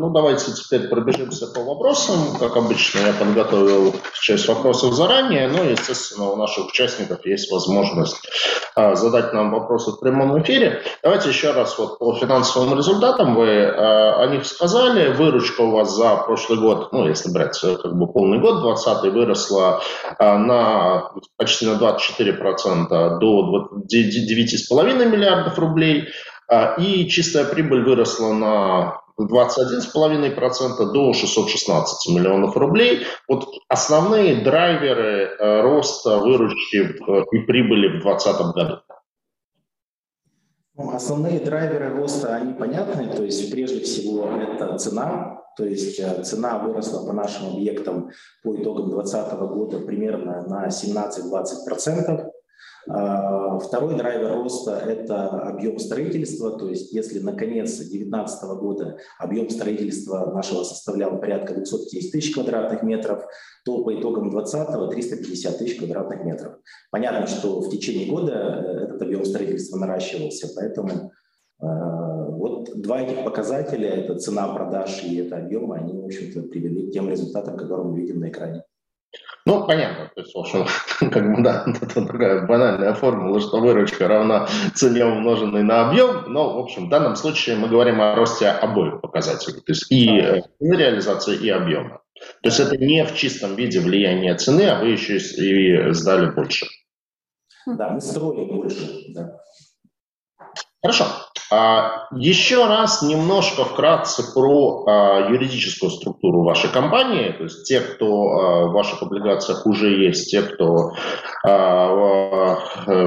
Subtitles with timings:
[0.00, 2.34] Ну, давайте теперь пробежимся по вопросам.
[2.38, 8.16] Как обычно, я подготовил часть вопросов заранее, но, естественно, у наших участников есть возможность
[8.74, 10.80] а, задать нам вопросы в прямом эфире.
[11.02, 13.34] Давайте еще раз вот по финансовым результатам.
[13.34, 15.12] Вы а, о них сказали.
[15.12, 19.12] Выручка у вас за прошлый год, ну, если брать э, как бы полный год, 20
[19.12, 19.82] выросла
[20.18, 26.08] а, на почти на 24% до 9,5 миллиардов рублей.
[26.50, 33.06] А, и чистая прибыль выросла на 21,5% до 616 миллионов рублей.
[33.28, 36.96] Вот основные драйверы э, роста выручки
[37.32, 38.80] и прибыли в 2020 году.
[40.74, 43.06] Ну, основные драйверы роста, они понятны.
[43.14, 45.38] То есть прежде всего это цена.
[45.56, 48.10] То есть э, цена выросла по нашим объектам
[48.42, 52.30] по итогам 2020 года примерно на 17-20%.
[52.92, 59.48] А, второй драйвер роста– это объем строительства, то есть если на конец 2019 года объем
[59.48, 63.22] строительства нашего составлял порядка 210 тысяч квадратных метров,
[63.64, 66.54] то по итогам 2020– 350 тысяч квадратных метров.
[66.90, 71.66] Понятно, что в течение года э, этот объем строительства наращивался, поэтому э,
[72.28, 76.92] вот два этих показателя– это цена продаж и это объемы, они, в общем-то, привели к
[76.92, 78.64] тем результатам, которые мы видим на экране.
[79.46, 80.66] Ну, понятно, то есть, в общем,
[81.10, 86.54] как бы, да, это такая банальная формула, что выручка равна цене, умноженной на объем, но,
[86.54, 90.42] в общем, в данном случае мы говорим о росте обоих показателей, то есть и э,
[90.60, 92.02] реализации, и объема.
[92.42, 96.66] То есть это не в чистом виде влияние цены, а вы еще и сдали больше.
[97.66, 99.40] Да, мы строим больше, да.
[100.82, 101.04] Хорошо.
[101.52, 107.32] А, еще раз немножко вкратце про а, юридическую структуру вашей компании.
[107.32, 110.92] То есть те, кто а, в ваших облигациях уже есть, те, кто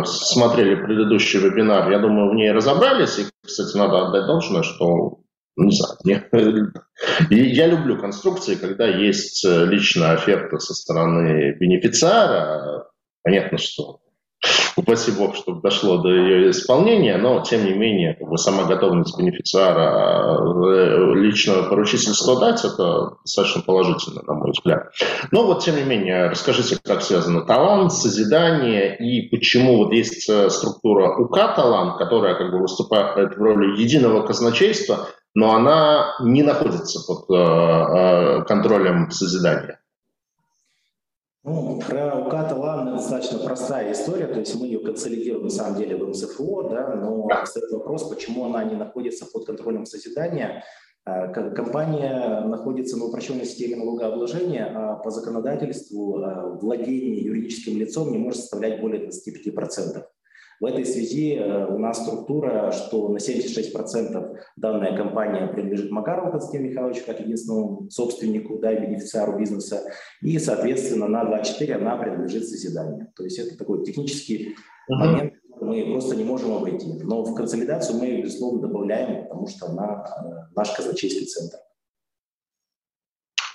[0.05, 3.19] смотрели предыдущий вебинар, я думаю, в ней разобрались.
[3.19, 5.19] И, кстати, надо отдать должное, что
[5.55, 6.23] не знаю, мне,
[7.29, 12.87] я люблю конструкции, когда есть личная оферта со стороны бенефициара.
[13.23, 13.99] Понятно, что
[14.75, 19.17] упаси бог, чтобы дошло до ее исполнения, но, тем не менее, как бы, сама готовность
[19.17, 24.91] бенефициара э, личного поручительства дать, это достаточно положительно, на мой взгляд.
[25.31, 30.49] Но вот, тем не менее, расскажите, как связано талант, созидание и почему вот есть э,
[30.49, 36.99] структура УК талант, которая как бы выступает в роли единого казначейства, но она не находится
[37.07, 39.79] под э, контролем созидания.
[41.45, 45.97] Ну, про укат ладно, достаточно простая история, то есть мы ее консолидируем на самом деле
[45.97, 50.63] в МСФО, да, но кстати, вопрос, почему она не находится под контролем созидания.
[51.05, 58.19] А, компания находится на упрощенной системе налогообложения, а по законодательству а, владение юридическим лицом не
[58.19, 60.01] может составлять более 25%.
[60.63, 66.69] В этой связи э, у нас структура, что на 76% данная компания принадлежит Макарову Константину
[66.69, 69.81] Михайловичу как единственному собственнику, да, и бенефициару бизнеса,
[70.21, 73.11] и, соответственно, на 24 она принадлежит созиданию.
[73.13, 74.55] То есть это такой технический
[74.87, 76.93] момент, мы просто не можем обойти.
[77.03, 81.57] Но в консолидацию мы безусловно, добавляем, потому что она э, наш казначейский центр.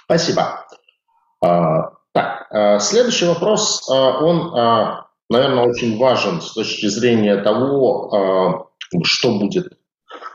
[0.04, 0.66] Спасибо.
[1.42, 8.64] А, так, э, следующий вопрос, он наверное, очень важен с точки зрения того, а,
[9.04, 9.78] что будет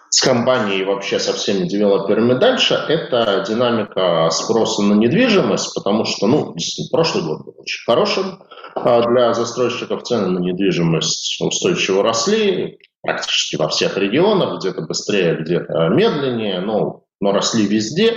[0.09, 6.27] с компанией и вообще со всеми девелоперами дальше, это динамика спроса на недвижимость, потому что,
[6.27, 6.55] ну,
[6.91, 8.43] прошлый год был очень хорошим
[8.75, 15.89] а, для застройщиков, цены на недвижимость устойчиво росли практически во всех регионах, где-то быстрее, где-то
[15.89, 18.13] медленнее, но, но росли везде.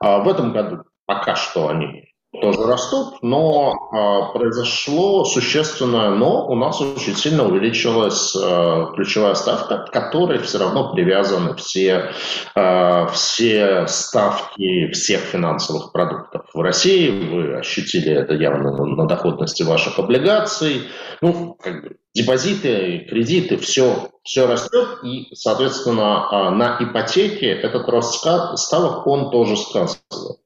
[0.00, 6.46] А в этом году пока что они тоже растут, но э, произошло существенное но.
[6.46, 12.10] У нас очень сильно увеличилась э, ключевая ставка, к которой все равно привязаны все,
[12.54, 16.46] э, все ставки всех финансовых продуктов.
[16.54, 20.84] В России вы ощутили это явно на, на доходности ваших облигаций.
[21.20, 28.22] Ну, как бы депозиты, кредиты, все, все растет, и, соответственно, а, на ипотеке этот рост
[28.56, 30.38] ставок, он тоже сказывается.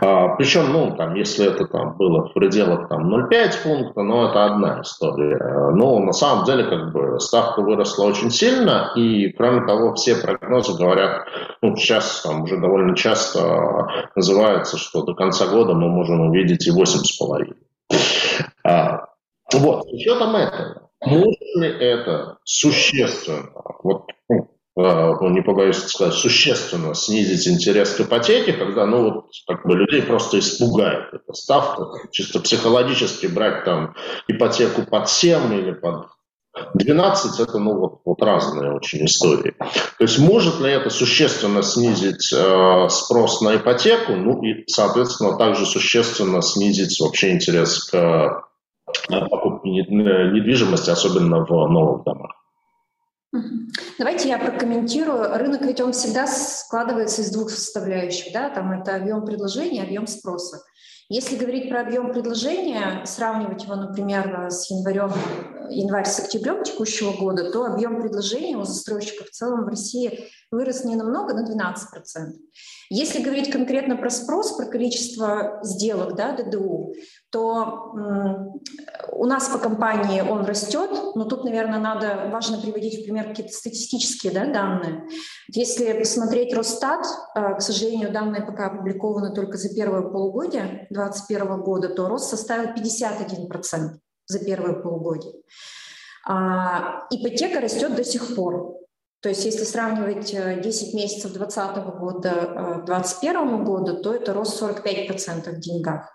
[0.00, 4.46] А, Причем, ну, там, если это там было в пределах там 0,5 пункта, ну, это
[4.46, 5.70] одна история.
[5.74, 10.76] Но на самом деле, как бы, ставка выросла очень сильно, и, кроме того, все прогнозы
[10.76, 11.26] говорят,
[11.62, 13.86] ну, сейчас там уже довольно часто
[14.16, 17.54] называется, что до конца года мы можем увидеть и 8,5.
[19.52, 23.50] Вот, с учетом этого, может ли это существенно,
[23.82, 29.66] вот, ну, э, не побоюсь сказать, существенно снизить интерес к ипотеке, когда, ну, вот, как
[29.66, 33.94] бы людей просто испугает эта ставка, чисто психологически брать там
[34.28, 36.06] ипотеку под 7 или под
[36.74, 39.54] 12 это ну, вот, вот разные очень истории.
[39.58, 45.66] То есть может ли это существенно снизить э, спрос на ипотеку, ну и, соответственно, также
[45.66, 48.44] существенно снизить вообще интерес к
[49.10, 52.32] э, покупке недвижимости, особенно в новых домах?
[53.98, 55.36] Давайте я прокомментирую.
[55.36, 58.32] Рынок ведь он всегда складывается из двух составляющих.
[58.32, 58.48] Да?
[58.50, 60.62] Там это объем предложения, объем спроса.
[61.10, 65.12] Если говорить про объем предложения, сравнивать его, например, с январем,
[65.68, 70.84] январь с октябрем текущего года, то объем предложения у застройщиков в целом в России вырос
[70.84, 72.32] не намного, на 12%.
[72.90, 76.94] Если говорить конкретно про спрос, про количество сделок, да, ДДУ,
[77.30, 77.92] то
[79.12, 83.52] у нас по компании он растет, но тут, наверное, надо, важно приводить в пример какие-то
[83.52, 85.06] статистические да, данные.
[85.48, 87.04] Если посмотреть Росстат,
[87.34, 92.74] э, к сожалению, данные пока опубликованы только за первое полугодие 2021 года, то рост составил
[92.74, 95.34] 51% за первое полугодие.
[96.26, 98.83] А, ипотека растет до сих пор.
[99.24, 104.62] То есть если сравнивать 10 э, месяцев 2020 года 2021 э, года, то это рост
[104.62, 106.14] 45% в деньгах.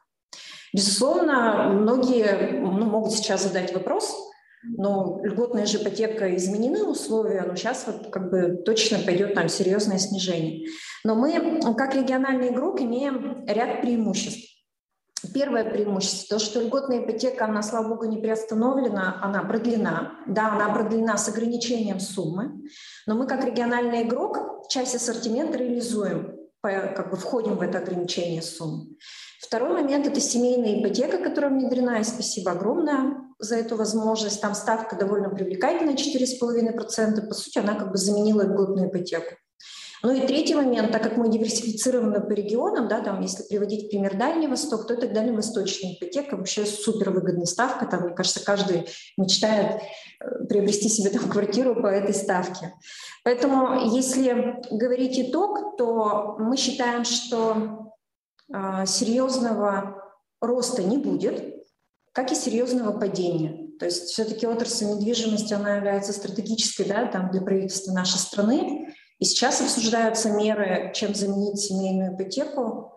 [0.75, 4.15] Безусловно, многие ну, могут сейчас задать вопрос,
[4.61, 9.97] но льготная же ипотека изменены условия, но сейчас вот как бы точно пойдет там серьезное
[9.97, 10.67] снижение.
[11.03, 14.58] Но мы, как региональный игрок, имеем ряд преимуществ.
[15.33, 20.13] Первое преимущество, то, что льготная ипотека, она, слава богу, не приостановлена, она продлена.
[20.27, 22.63] Да, она продлена с ограничением суммы,
[23.06, 28.95] но мы как региональный игрок часть ассортимента реализуем, как бы входим в это ограничение суммы.
[29.42, 34.42] Второй момент– это семейная ипотека, которая внедрена, и спасибо огромное за эту возможность.
[34.42, 37.27] Там ставка довольно привлекательная, 4,5%.
[37.27, 39.36] По сути, она как бы заменила льготную ипотеку.
[40.01, 44.18] Ну и третий момент, так как мы диверсифицированы по регионам, да, там, если приводить пример
[44.18, 48.88] Дальний Восток, то это дальневосточная ипотека, вообще супер выгодная ставка, там, мне кажется, каждый
[49.18, 49.81] мечтает
[50.22, 52.74] э, приобрести себе там квартиру по этой ставке.
[53.24, 57.92] Поэтому, если говорить итог, то мы считаем, что
[58.54, 60.01] э, серьезного
[60.40, 61.66] роста не будет,
[62.13, 63.69] как и серьезного падения.
[63.80, 68.88] То есть все-таки отрасль недвижимости, она является стратегической да, там, для правительства нашей страны,
[69.19, 72.94] и сейчас обсуждаются меры, чем заменить семейную ипотеку.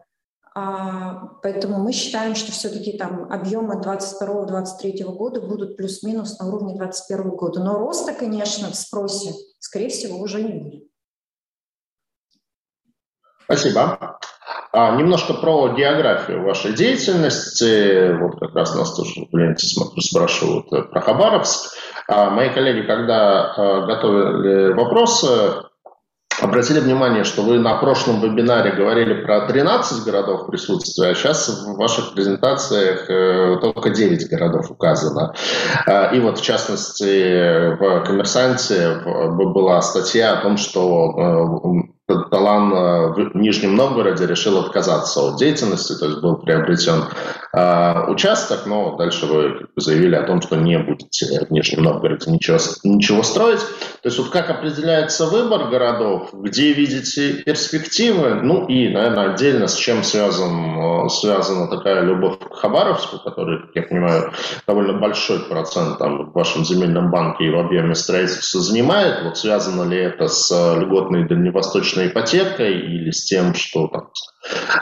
[0.55, 7.31] А, поэтому мы считаем, что все-таки там объемы 22-23 года будут плюс-минус на уровне 2021
[7.31, 7.61] года.
[7.61, 10.85] Но роста, конечно, в спросе, скорее всего, уже не будет.
[13.45, 14.19] Спасибо.
[14.73, 18.17] А, немножко про географию вашей деятельности.
[18.19, 21.75] Вот как раз нас тоже в ленте смотрю, спрашивают про Хабаровск.
[22.09, 25.72] А, мои коллеги, когда а, готовили вопросы,
[26.43, 31.77] Обратили внимание, что вы на прошлом вебинаре говорили про 13 городов присутствия, а сейчас в
[31.77, 35.35] ваших презентациях э, только 9 городов указано.
[35.87, 42.71] Э, и вот в частности в «Коммерсанте» была статья о том, что э, Талан
[43.13, 47.05] в Нижнем Новгороде решил отказаться от деятельности, то есть был приобретен
[47.53, 52.59] э, участок, но дальше вы заявили о том, что не будете в Нижнем Новгороде ничего,
[52.85, 53.61] ничего строить.
[54.03, 59.77] То есть вот как определяется выбор городов, где видите перспективы, ну и, наверное, отдельно с
[59.77, 64.33] чем связан, э, связана такая любовь к Хабаровску, который, как я понимаю,
[64.67, 69.25] довольно большой процент там, в вашем земельном банке и в объеме строительства занимает.
[69.25, 74.09] Вот связано ли это с э, льготной дальневосточной ипотекой или с тем, что там,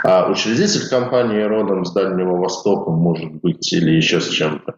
[0.02, 4.76] а учредитель компании родом с Дальнего Востока, может быть, или еще с чем-то.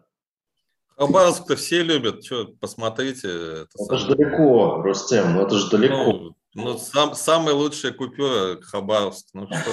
[0.96, 3.28] Хабаровск-то все любят, что, посмотрите.
[3.28, 5.94] Это, это же далеко, Рустем, ну это же далеко.
[5.94, 9.70] Ну, ну сам, самая лучшая купюра Хабаровск, ну что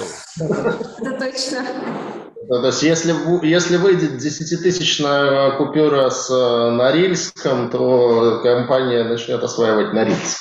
[0.98, 1.66] Это точно.
[2.48, 3.14] То есть, если,
[3.46, 10.40] если выйдет 10-тысячная купюра с э, Норильском, то компания начнет осваивать Норильск.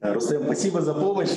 [0.00, 1.30] Рустем, спасибо за помощь.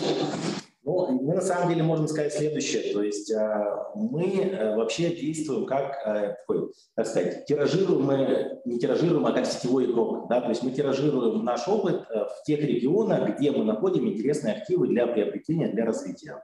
[0.85, 3.65] Ну, мы на самом деле можем сказать следующее, то есть э,
[3.95, 9.85] мы э, вообще действуем как такой, так сказать, тиражируем мы, не тиражируем, а как сетевой
[9.85, 14.53] игрок, да, то есть мы тиражируем наш опыт в тех регионах, где мы находим интересные
[14.53, 16.43] активы для приобретения, для развития.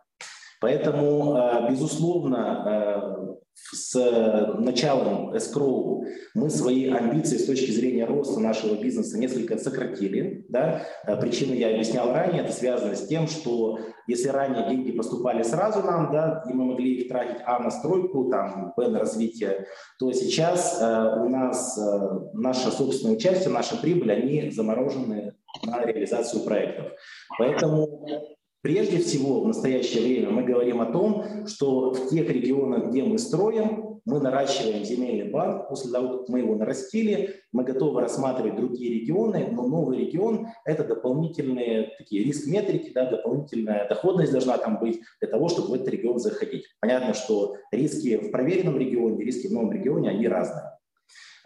[0.62, 3.96] Поэтому, безусловно, с
[4.58, 6.04] началом escrow
[6.34, 10.46] мы свои амбиции с точки зрения роста нашего бизнеса несколько сократили.
[10.50, 10.84] Да?
[11.06, 15.84] Э, причину я объяснял ранее, это связано с тем, что если ранее деньги поступали сразу
[15.84, 19.68] нам, да, и мы могли их тратить а на стройку, там, б на развитие,
[20.00, 26.44] то сейчас э, у нас э, наше собственное участие, наша прибыль, они заморожены на реализацию
[26.44, 26.88] проектов.
[27.38, 28.06] Поэтому
[28.62, 33.18] Прежде всего, в настоящее время мы говорим о том, что в тех регионах, где мы
[33.18, 39.00] строим, мы наращиваем земельный банк, после того, как мы его нарастили, мы готовы рассматривать другие
[39.00, 45.30] регионы, но новый регион– это дополнительные такие риск-метрики, да, дополнительная доходность должна там быть для
[45.30, 46.66] того, чтобы в этот регион заходить.
[46.80, 50.71] Понятно, что риски в проверенном регионе, риски в новом регионе, они разные.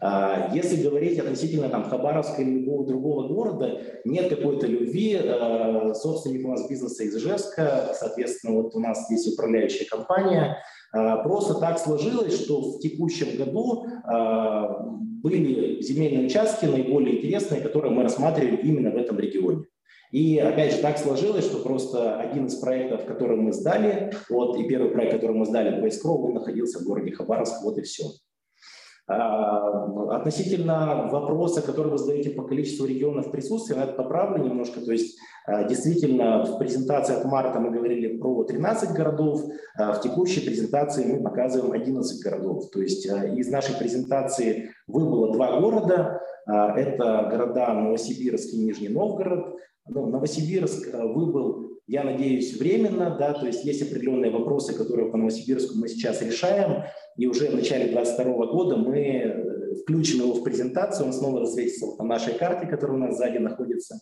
[0.01, 5.15] А, если говорить относительно там, Хабаровска или любого другого города, нет какой-то любви.
[5.15, 10.57] А, собственник у нас бизнеса из Ижевска, соответственно, вот у нас здесь управляющая компания.
[10.91, 13.85] А, просто так сложилось, что в текущем году
[15.23, 19.65] были земельные участки наиболее интересные, которые мы рассматривали именно в этом регионе.
[20.11, 24.67] И опять же так сложилось, что просто один из проектов, который мы сдали, вот и
[24.67, 28.03] первый проект, который мы сдали, Бойскров, он находился в городе Хабаровск, вот и все.
[29.07, 34.81] А, относительно вопроса, который вы задаете по количеству регионов присутствия, это поправлю немножко.
[34.81, 39.43] То есть а, действительно в презентации от марта мы говорили про 13 городов,
[39.77, 42.71] а в текущей презентации мы показываем 11 городов.
[42.71, 46.21] То есть из нашей презентации выбыло два города.
[46.47, 49.55] Это города Новосибирск и Нижний Новгород.
[49.87, 55.77] Ну, Новосибирск выбыл я надеюсь, временно, да, то есть есть определенные вопросы, которые по Новосибирску
[55.77, 56.83] мы сейчас решаем,
[57.15, 61.85] и уже в начале 2022 года мы э, включим его в презентацию, он снова засветится
[61.97, 63.99] на нашей карте, которая у нас сзади находится.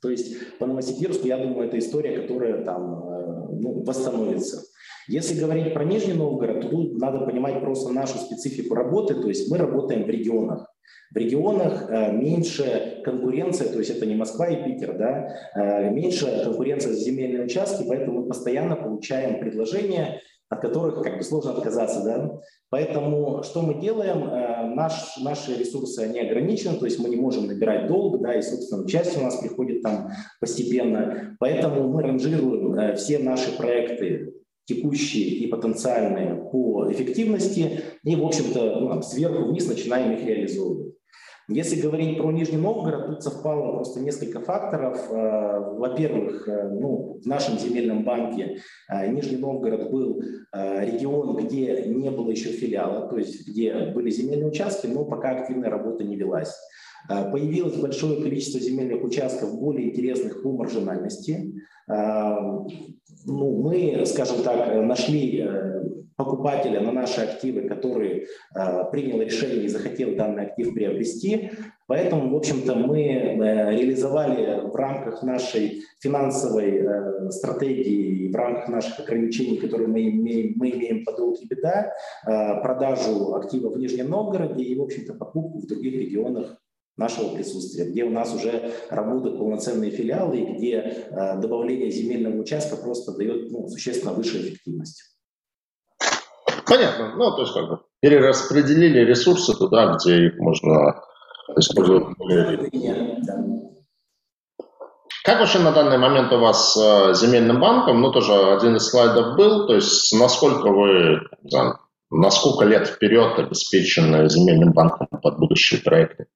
[0.00, 4.62] То есть по Новосибирску, я думаю, это история, которая там э, ну, восстановится.
[5.08, 9.50] Если говорить про Нижний Новгород, то тут надо понимать просто нашу специфику работы, то есть
[9.50, 10.66] мы работаем в регионах.
[11.12, 16.42] В регионах э, меньше конкуренция, то есть это не Москва и Питер, да, э, меньше
[16.44, 22.04] конкуренция за земельные участки, поэтому мы постоянно получаем предложения, от которых как бы сложно отказаться,
[22.04, 22.40] да.
[22.68, 24.24] Поэтому что мы делаем?
[24.24, 28.42] Э, наш, наши ресурсы, они ограничены, то есть мы не можем набирать долг, да, и,
[28.42, 31.36] собственно, часть у нас приходит там постепенно.
[31.38, 34.34] Поэтому мы ранжируем все наши проекты
[34.68, 40.94] текущие и потенциальные по эффективности, и, в общем-то, ну, сверху вниз начинаем их реализовывать.
[41.50, 45.10] Если говорить про Нижний Новгород, тут совпало просто несколько факторов.
[45.10, 48.58] Э, во-первых, э, ну, в нашем земельном банке
[48.90, 50.22] э, Нижний Новгород был
[50.52, 55.70] регион, где не было еще филиала, то есть где были земельные участки, но пока активная
[55.70, 56.54] работа не велась.
[57.06, 61.54] Появилось большое количество земельных участков более интересных по маржинальности.
[61.86, 65.42] Ну, мы, скажем так, нашли
[66.18, 71.52] покупателя на наши активы, который э, принял решение и захотел данный актив приобрести.
[71.86, 78.98] Поэтому, в общем-то, мы э, реализовали в рамках нашей финансовой э, стратегии, в рамках наших
[78.98, 81.92] ограничений, которые мы имеем, мы имеем по долг и беда,
[82.26, 86.60] э, продажу активов в Нижнем Новгороде и, в общем-то, покупку в других регионах
[86.98, 92.76] нашего присутствия, где у нас уже работают полноценные филиалы и где э, добавление земельного участка
[92.76, 95.02] просто дает ну, существенно выше эффективность.
[96.66, 97.14] Понятно.
[97.16, 101.02] Ну, то есть как бы перераспределили ресурсы туда, где их можно
[101.56, 102.16] использовать.
[105.24, 108.00] Как вообще на данный момент у вас с э, земельным банком?
[108.00, 109.66] Ну, тоже один из слайдов был.
[109.66, 111.78] То есть насколько вы, знаю,
[112.10, 116.27] на сколько лет вперед обеспечены земельным банком под будущие проекты?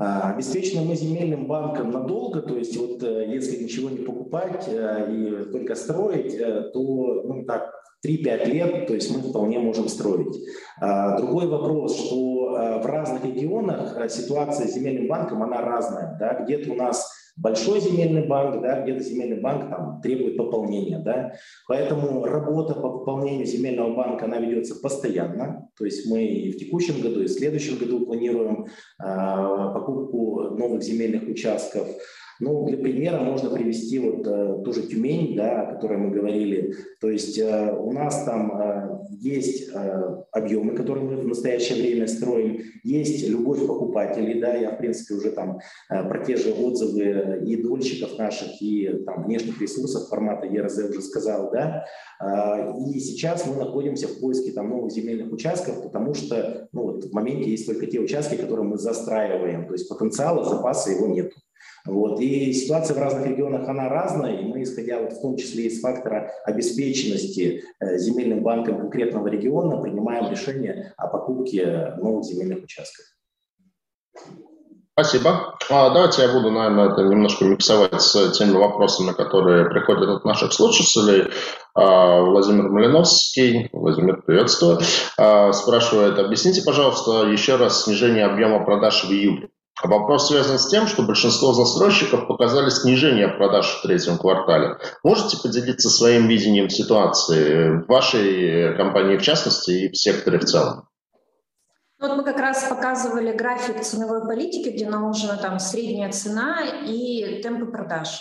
[0.00, 5.08] А, обеспечены мы земельным банком надолго, то есть вот э, если ничего не покупать э,
[5.10, 6.38] и только строить,
[6.72, 7.74] то ну, так
[8.06, 10.36] 3-5 лет, то есть мы вполне можем строить.
[10.80, 16.16] А, другой вопрос, что в разных регионах ситуация с земельным банком, она разная.
[16.18, 16.42] Да?
[16.42, 20.98] Где-то у нас большой земельный банк, да, где-то земельный банк там, требует пополнения.
[20.98, 21.32] Да?
[21.66, 25.68] Поэтому работа по пополнению земельного банка, она ведется постоянно.
[25.76, 30.82] То есть мы и в текущем году, и в следующем году планируем э, покупку новых
[30.82, 31.86] земельных участков.
[32.40, 36.74] Ну, для примера можно привести вот э, ту же Тюмень, да, о которой мы говорили.
[37.00, 42.06] То есть э, у нас там э, есть э, объемы, которые мы в настоящее время
[42.06, 45.58] строим, есть любовь покупателей, да, я, в принципе, уже там
[45.90, 51.02] э, про те же отзывы и дольщиков наших, и там внешних ресурсов формата ЕРЗ уже
[51.02, 51.84] сказал, да,
[52.20, 57.04] э, и сейчас мы находимся в поиске там новых земельных участков, потому что, ну, вот
[57.04, 61.34] в моменте есть только те участки, которые мы застраиваем, то есть потенциала, запаса его нету.
[61.86, 62.20] Вот.
[62.20, 65.80] И ситуация в разных регионах, она разная, и мы, исходя вот в том числе из
[65.80, 73.04] фактора обеспеченности э, земельным банком конкретного региона, принимаем решение о покупке новых земельных участков.
[74.98, 75.56] Спасибо.
[75.70, 80.52] А, давайте я буду, наверное, это немножко миксовать с теми вопросами, которые приходят от наших
[80.52, 81.30] слушателей.
[81.76, 84.80] А, Владимир Малиновский, Владимир, приветствую,
[85.16, 89.50] а, спрашивает, объясните, пожалуйста, еще раз снижение объема продаж в июле.
[89.84, 94.76] Вопрос связан с тем, что большинство застройщиков показали снижение продаж в третьем квартале.
[95.04, 100.88] Можете поделиться своим видением ситуации в вашей компании в частности и в секторе в целом?
[102.00, 107.40] Ну, вот мы как раз показывали график ценовой политики, где наложена там средняя цена и
[107.42, 108.20] темпы продаж.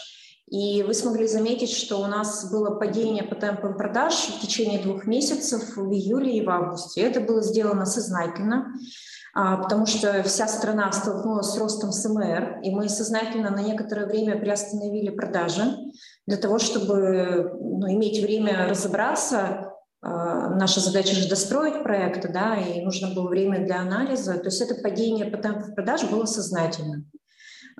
[0.49, 5.05] И вы смогли заметить, что у нас было падение по темпам продаж в течение двух
[5.05, 7.01] месяцев в июле и в августе.
[7.01, 12.89] Это было сделано сознательно, а, потому что вся страна столкнулась с ростом СМР, и мы
[12.89, 15.77] сознательно на некоторое время приостановили продажи
[16.25, 19.73] для того, чтобы ну, иметь время разобраться.
[20.01, 24.39] А, наша задача же достроить проекты, да, и нужно было время для анализа.
[24.39, 27.03] То есть это падение темпу продаж было сознательно.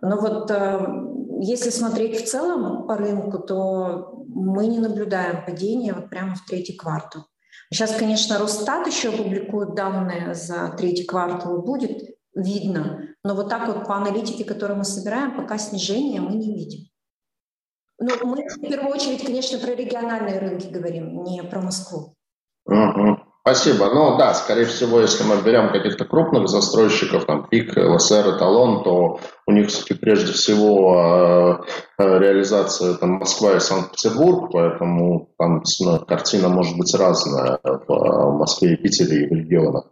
[0.01, 0.79] Но вот э,
[1.41, 6.75] если смотреть в целом по рынку, то мы не наблюдаем падения вот прямо в третий
[6.75, 7.23] квартал.
[7.69, 13.85] Сейчас, конечно, Росстат еще публикует данные за третий квартал, будет видно, но вот так вот
[13.87, 16.87] по аналитике, которую мы собираем, пока снижения мы не видим.
[17.99, 22.13] Ну, мы в первую очередь, конечно, про региональные рынки говорим, не про Москву.
[22.65, 23.26] Угу.
[23.47, 23.85] Спасибо.
[23.93, 29.21] Ну да, скорее всего, если мы берем каких-то крупных застройщиков, там ПИК, ЛСР, Эталон, то
[29.45, 31.61] у них все-таки прежде всего
[31.97, 37.89] э, э, реализация там, Москва и Санкт-Петербург, поэтому там ну, картина может быть разная в
[37.89, 39.85] э, Москве и Питере и в регионах.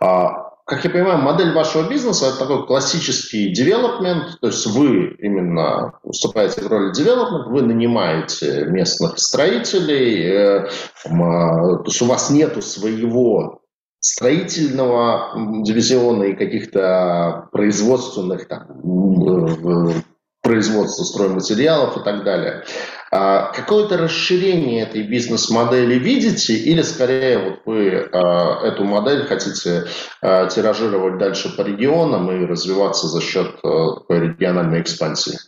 [0.00, 5.92] А как я понимаю, модель вашего бизнеса– это такой классический девелопмент, то есть вы именно
[6.02, 10.68] выступаете в роли девелопмент, вы нанимаете местных строителей, э,
[11.04, 13.60] а, то есть у вас нету своего
[14.00, 18.66] строительного дивизиона и каких-то производственных там,
[20.42, 22.64] производства стройматериалов и так далее.
[23.12, 29.84] А какое-то расширение этой бизнес-модели видите или скорее вот вы а, эту модель хотите
[30.20, 33.60] а, тиражировать дальше по регионам и развиваться за счет
[34.08, 35.38] региональной экспансии?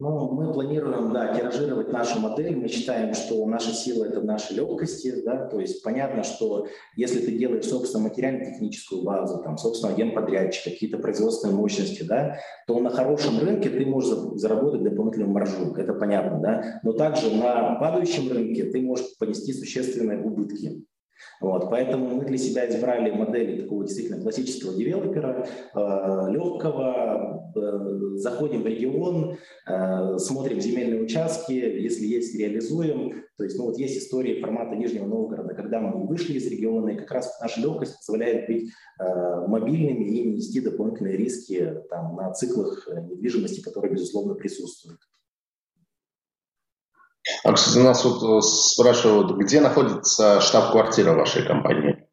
[0.00, 2.56] Ну, мы планируем, да, тиражировать нашу модель.
[2.56, 6.66] Мы считаем, что наша сила– это наши легкости, да, то есть понятно, что
[6.96, 12.88] если ты делаешь, собственно, материально-техническую базу, там, собственно, генподрядчик, какие-то производственные мощности, да, то на
[12.88, 18.70] хорошем рынке ты можешь заработать дополнительную маржу, это понятно, да, но также на падающем рынке
[18.70, 20.82] ты можешь понести существенные убытки.
[21.40, 28.62] Вот, поэтому мы для себя избрали модели такого действительно классического девелопера, э, легкого, э, заходим
[28.62, 33.24] в регион, э, смотрим земельные участки, если есть, реализуем.
[33.36, 36.96] То есть ну, вот есть истории формата Нижнего Новгорода, когда мы вышли из региона, и
[36.96, 42.88] как раз наша легкость позволяет быть э, мобильными и нести дополнительные риски там, на циклах
[43.10, 45.00] недвижимости, которые, безусловно, присутствуют.
[47.44, 52.06] А, кстати, нас вот э, спрашивают, где находится штаб-квартира вашей компании?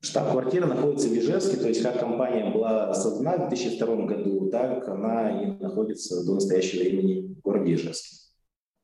[0.00, 5.42] Штаб-квартира находится в Ижевске, то есть как компания была создана в 2002 году, так она
[5.42, 8.16] и находится до настоящего времени в городе Ижевске.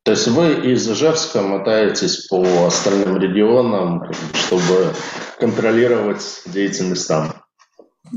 [0.04, 4.94] То есть вы из Ижевска мотаетесь по остальным регионам, чтобы
[5.38, 7.32] контролировать деятельность там?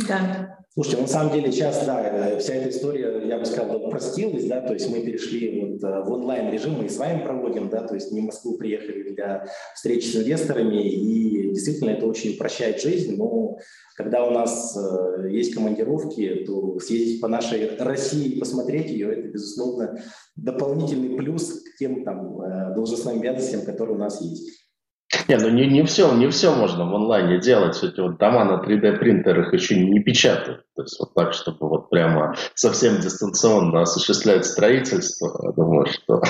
[0.07, 0.60] Да.
[0.73, 4.61] Слушайте, на самом деле сейчас, да, э, вся эта история, я бы сказал, упростилась, да,
[4.61, 7.93] то есть мы перешли вот э, в онлайн-режим, мы и с вами проводим, да, то
[7.93, 13.17] есть не в Москву приехали для встречи с инвесторами, и действительно это очень упрощает жизнь,
[13.17, 13.57] но
[13.97, 19.27] когда у нас э, есть командировки, то съездить по нашей России и посмотреть ее, это,
[19.27, 20.01] безусловно,
[20.37, 22.37] дополнительный плюс к тем там
[22.73, 24.70] должностным обязанностям, которые у нас есть.
[25.27, 27.81] Не, ну не, не все, не все можно в онлайне делать.
[27.83, 30.63] Эти вот дома на 3D принтерах еще не печатают.
[30.75, 36.21] То есть вот так, чтобы вот прямо совсем дистанционно осуществлять строительство, я думаю, что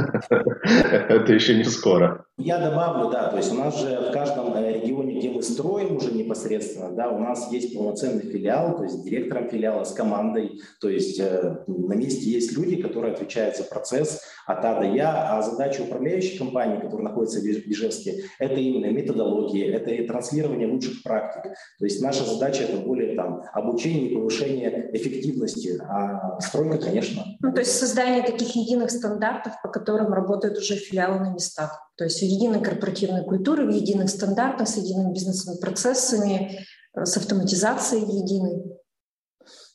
[1.08, 2.24] это еще не скоро.
[2.38, 5.96] Я добавлю, да, то есть у нас же в каждом э, регионе, где мы строим
[5.96, 10.88] уже непосредственно, да, у нас есть полноценный филиал, то есть директором филиала с командой, то
[10.88, 15.42] есть э, на месте есть люди, которые отвечают за процесс от А до Я, а
[15.42, 21.52] задача управляющей компании, которая находится в Ижевске, это именно методология, это и транслирование лучших практик.
[21.78, 27.22] То есть наша задача это более там обучение и повышение эффективности, а стройка, конечно.
[27.40, 31.90] Ну, то есть создание таких единых стандартов, по которым работают уже филиалы на местах.
[31.96, 38.04] То есть единой корпоративной культуры, в единых стандартах, с едиными бизнесовыми процессами, э, с автоматизацией
[38.04, 38.64] единой.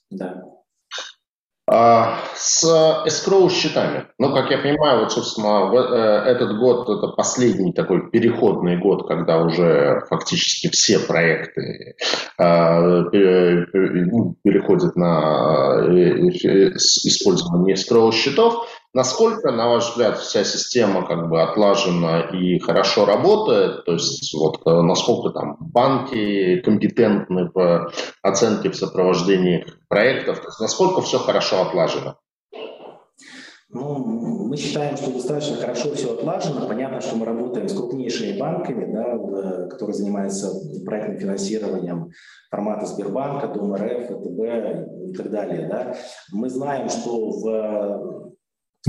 [0.09, 0.43] Да.
[1.67, 2.63] А, с
[3.07, 4.05] escrow счетами.
[4.19, 9.41] Ну, как я понимаю, вот, собственно, э, этот год это последний такой переходный год, когда
[9.41, 11.95] уже фактически все проекты
[12.37, 18.67] ну, переходят на э, использование escrow счетов.
[18.95, 23.83] Насколько, на ваш взгляд, вся система как бы отлажена и хорошо работает?
[23.85, 27.91] То есть вот э, насколько там банки компетентны в
[28.23, 30.39] оценке, в сопровождении проектов?
[30.39, 32.15] То есть насколько все хорошо отлажено?
[33.69, 36.65] Ну, мы считаем, что достаточно хорошо все отлажено.
[36.65, 40.49] Понятно, что мы работаем с крупнейшими банками, да, которые занимаются
[40.85, 42.11] проектным финансированием
[42.49, 45.67] формата Сбербанка, Дом РФ, ВТБ и так далее.
[45.67, 45.93] Да.
[46.31, 48.24] Мы знаем, что в э,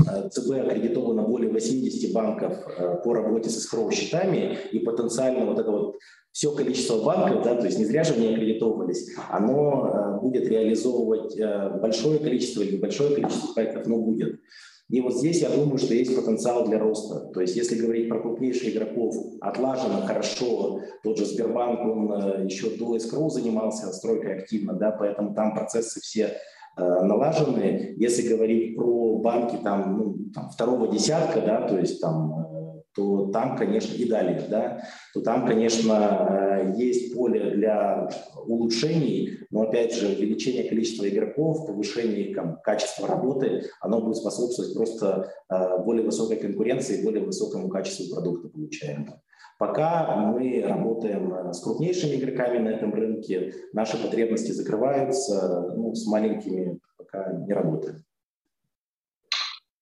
[0.03, 5.71] ЦБ аккредитовано более 80 банков э, по работе с escrow счетами, и потенциально вот это
[5.71, 5.97] вот
[6.31, 11.35] все количество банков, да, то есть не зря же они аккредитовывались, оно э, будет реализовывать
[11.81, 14.39] большое количество или большое количество проектов, но будет.
[14.89, 17.29] И вот здесь я думаю, что есть потенциал для роста.
[17.33, 22.69] То есть если говорить про крупнейших игроков, отлажено хорошо, тот же Сбербанк, он э, еще
[22.69, 26.37] до escrow занимался стройкой активно, да, поэтому там процессы все э,
[26.77, 27.95] налажены.
[27.97, 32.47] Если говорить про банки там, ну, там второго десятка, да, то есть там э,
[32.97, 34.81] то там, конечно, и далее, да,
[35.13, 38.09] то там, конечно, э, есть поле для
[38.45, 45.31] улучшений, но, опять же, увеличение количества игроков, повышение там, качества работы, оно будет способствовать просто
[45.49, 49.21] э, более высокой конкуренции, более высокому качеству продукта получаемого.
[49.57, 56.05] Пока мы работаем э, с крупнейшими игроками на этом рынке, наши потребности закрываются, ну, с
[56.05, 58.03] маленькими пока не работаем.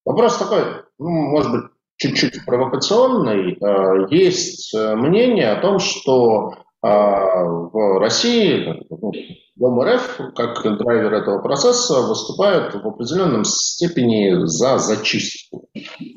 [0.05, 1.63] Вопрос такой, ну, может быть,
[1.97, 3.57] чуть-чуть провокационный.
[3.57, 6.53] Э, есть э, мнение о том, что
[6.85, 7.43] э,
[7.73, 9.11] в России ну,
[9.55, 15.69] Дом РФ, как драйвер этого процесса, выступает в определенном степени за зачистку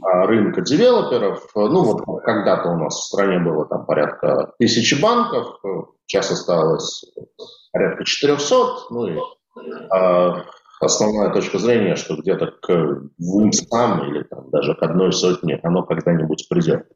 [0.02, 1.48] рынка девелоперов.
[1.54, 5.60] Ну вот когда-то у нас в стране было там порядка тысячи банков,
[6.06, 7.04] сейчас осталось
[7.72, 8.54] порядка 400,
[8.90, 9.18] ну и
[10.80, 16.48] основная точка зрения, что где-то к 200 или там, даже к одной сотне оно когда-нибудь
[16.48, 16.86] придет.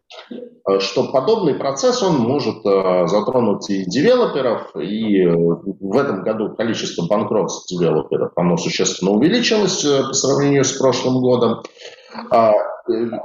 [0.69, 6.55] Э, что подобный процесс, он может э, затронуть и девелоперов, и э, в этом году
[6.55, 11.63] количество банкротств девелоперов, оно существенно увеличилось по сравнению с прошлым годом.
[12.31, 12.53] А,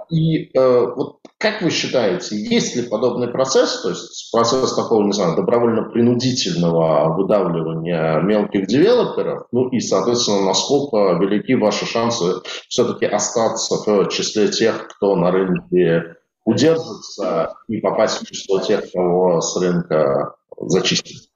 [0.10, 5.36] и вот как вы считаете, есть ли подобный процесс, то есть процесс такого, не знаю,
[5.36, 14.47] добровольно-принудительного выдавливания мелких девелоперов, ну и, соответственно, насколько велики ваши шансы все-таки остаться в числе
[14.47, 21.27] тех, кто на рынке удержится и попасть в число тех, кого с рынка зачистят?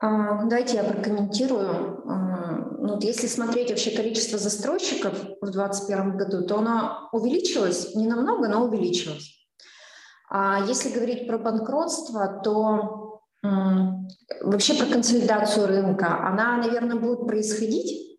[0.00, 2.02] А, давайте я прокомментирую.
[2.08, 8.48] А, ну, если смотреть вообще количество застройщиков в 2021 году, то оно увеличилось не намного,
[8.48, 9.36] но увеличилось.
[10.30, 13.20] А если говорить про банкротство, то
[14.42, 18.09] вообще про консолидацию рынка, она, наверное, будет происходить,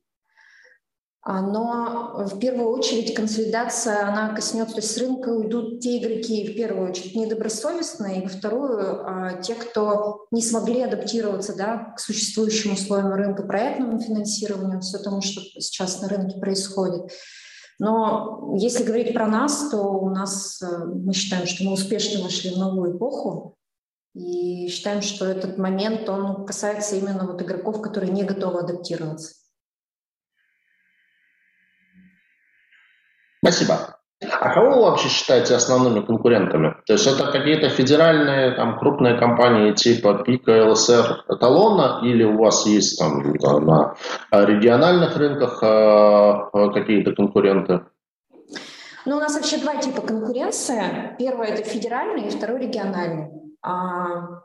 [1.23, 6.55] но в первую очередь консолидация, она коснется, то есть с рынка уйдут те игроки, в
[6.55, 12.73] первую очередь, недобросовестные, и во вторую, а, те, кто не смогли адаптироваться да, к существующим
[12.73, 17.11] условиям рынка, проектному финансированию, все тому, что сейчас на рынке происходит.
[17.77, 22.49] Но если говорить про нас, то у нас, э, мы считаем, что мы успешно вошли
[22.49, 23.57] в новую эпоху,
[24.15, 29.40] и считаем, что этот момент, он касается именно вот игроков, которые не готовы адаптироваться.
[33.43, 33.97] Спасибо.
[34.39, 36.75] А кого вы вообще считаете основными конкурентами?
[36.85, 42.67] То есть это какие-то федеральные там, крупные компании типа Пика, ЛСР, Эталона, или у вас
[42.67, 43.95] есть там на
[44.31, 47.81] региональных рынках э, какие-то конкуренты?
[49.05, 51.15] Ну, у нас вообще два типа конкуренции.
[51.17, 53.31] Первое– это федеральный, и второй– региональный.
[53.63, 54.43] А,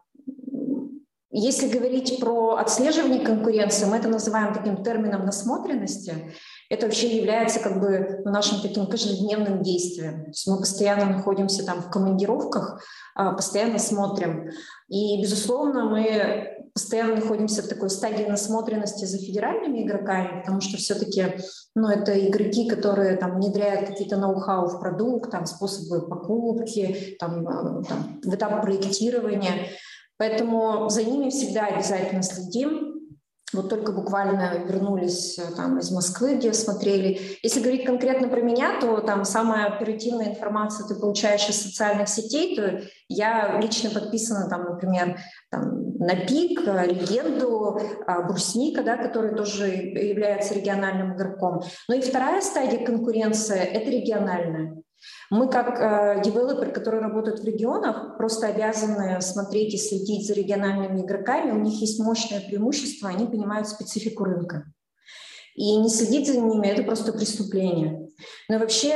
[1.31, 6.33] если говорить про отслеживание конкуренции, мы это называем таким термином насмотренности–
[6.69, 10.25] это вообще является как бы ну, нашим таким каждодневным действием.
[10.25, 12.83] То есть мы постоянно находимся там в командировках,
[13.15, 14.51] а, постоянно смотрим.
[14.89, 21.37] И, безусловно, мы постоянно находимся в такой стадии насмотренности за федеральными игроками, потому что все-таки
[21.75, 27.83] ну, это игроки, которые там внедряют какие-то ноу-хау в продукт, там, способы покупки, там, а,
[27.85, 29.71] там, в этап проектирования.
[30.19, 32.96] Поэтому за ними всегда обязательно следим,
[33.53, 37.39] вот только буквально вернулись э, там из Москвы, где смотрели.
[37.43, 42.57] Если говорить конкретно про меня, то там самая оперативная информация ты получаешь из социальных сетей,
[42.57, 49.37] то я лично подписана там, например, там, на ПИК, э, Легенду, а, Брусника, да, который
[49.37, 51.63] тоже является региональным игроком.
[51.89, 54.77] Но и вторая стадия конкуренции– это региональная.
[55.31, 61.03] Мы как э, девелоперы, которые работают в регионах, просто обязаны смотреть и следить за региональными
[61.05, 61.51] игроками.
[61.51, 64.65] У них есть мощное преимущество, они понимают специфику рынка.
[65.55, 68.09] И не следить за ними– это просто преступление.
[68.49, 68.95] Но вообще,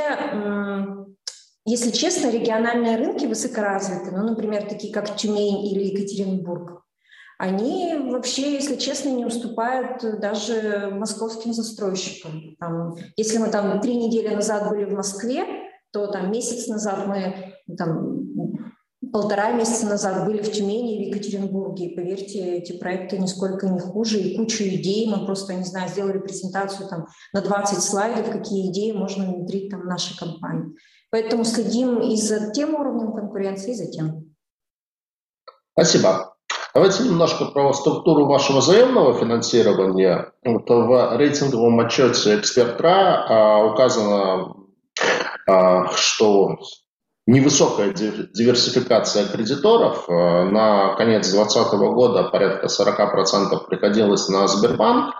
[1.65, 6.83] если честно, региональные рынки высокоразвиты, ну, например, такие как Тюмень или Екатеринбург,
[7.39, 12.55] они вообще, если честно, не уступают даже московским застройщикам.
[12.59, 15.43] Там, если мы там три недели назад были в Москве,
[15.91, 18.21] то там месяц назад мы там
[19.11, 21.87] полтора месяца назад были в Тюмени и в Екатеринбурге.
[21.87, 24.19] И поверьте, эти проекты нисколько не хуже.
[24.19, 25.09] И кучу идей.
[25.09, 29.81] Мы просто, не знаю, сделали презентацию там на 20 слайдов, какие идеи можно внедрить там
[29.81, 30.75] в нашей компании.
[31.09, 34.33] Поэтому следим и за тем уровнем конкуренции, и за тем.
[35.73, 36.35] Спасибо.
[36.73, 40.31] Давайте немножко про структуру вашего заемного финансирования.
[40.45, 44.60] Вот в рейтинговом отчете «Экспертра» а, указано,
[45.95, 46.59] что
[47.27, 50.05] невысокая диверсификация кредиторов.
[50.07, 55.15] Э, на конец 2020 года порядка 40% приходилось на Сбербанк.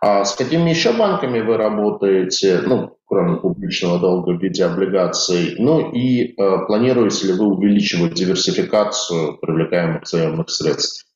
[0.00, 5.56] А с какими еще банками вы работаете, ну, кроме публичного долга в виде облигаций?
[5.58, 11.07] Ну и э, планируете ли вы увеличивать диверсификацию привлекаемых заемных средств?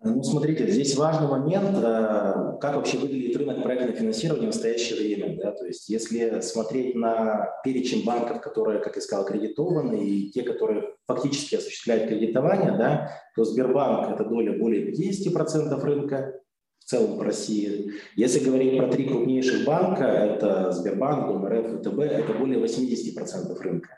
[0.00, 5.36] Ну, смотрите, здесь важный момент, э, как вообще выглядит рынок проектного финансирования в настоящее время.
[5.42, 5.50] Да?
[5.50, 10.94] То есть если смотреть на перечень банков, которые, как я сказал, кредитованы, и те, которые
[11.06, 16.40] фактически осуществляют кредитование, да, то Сбербанк– это доля более 50% рынка,
[16.78, 17.92] в целом по России.
[18.16, 23.97] Если говорить про три крупнейших банка, это Сбербанк, ДОМРФ, ВТБ, это более 80% рынка.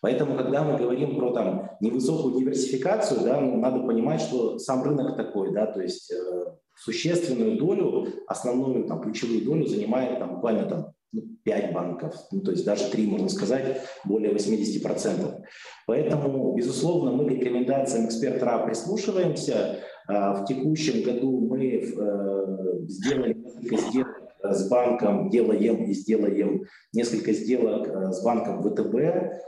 [0.00, 5.16] Поэтому, когда мы говорим про там невысокую диверсификацию, да, ну, надо понимать, что сам рынок
[5.16, 6.44] такой, да, то есть э,
[6.76, 12.52] существенную долю, основную там ключевую долю занимает там буквально там ну, 5 банков, ну, то
[12.52, 15.42] есть даже 3, можно сказать, более 80%.
[15.86, 19.80] Поэтому, безусловно, мы к рекомендациям эксперта прислушиваемся.
[20.06, 27.32] А, в текущем году мы э, сделали несколько сделок с банком делаем и сделаем несколько
[27.32, 28.94] сделок э, с банком ВТБ.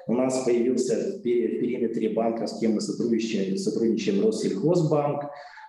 [0.07, 5.25] У нас появился в периметре банка, с кем мы сотрудничаем, сотрудничаем Россельхозбанк.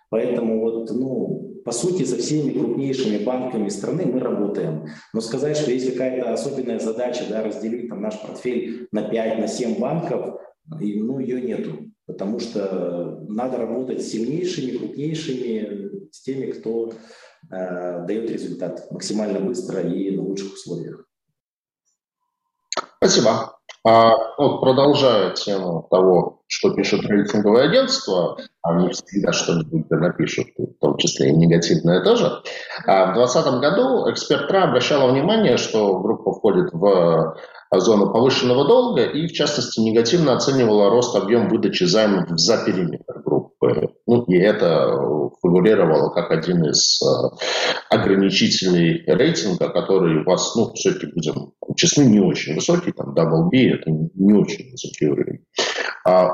[0.10, 4.88] Поэтому вот, ну, по сути, со всеми крупнейшими банками страны мы работаем.
[5.14, 9.48] Но сказать, что есть какая-то особенная задача, да, разделить там наш портфель на 5, на
[9.48, 11.92] 7 банков, ну, ее нету.
[12.08, 19.82] Потому что надо работать с сильнейшими, крупнейшими, с теми, кто Э, дает результат максимально быстро
[19.82, 21.06] и на лучших условиях.
[22.98, 23.58] Спасибо.
[23.84, 30.98] А, вот продолжая тему того, что пишут рейтинговые агентства, они всегда что-нибудь напишут, в том
[30.98, 32.44] числе и негативное тоже.
[32.86, 37.38] А в 2020 году экспертра обращала внимание, что группа входит в
[37.74, 43.24] зону повышенного долга и, в частности, негативно оценивала рост объем выдачи займов за периметр.
[44.08, 44.98] Ну, и это
[45.42, 47.06] фигурировало как один из э,
[47.90, 53.76] ограничительный рейтинга, который у вас, ну, все-таки будем честны, не очень высокий, там, double B,
[53.76, 55.46] это не очень высокий уровень.
[56.06, 56.30] А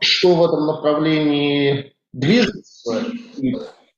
[0.00, 3.04] что в этом направлении движется
[3.38, 3.54] и